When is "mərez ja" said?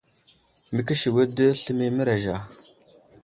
1.95-2.37